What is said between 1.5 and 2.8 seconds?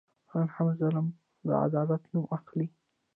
عدالت نوم اخلي.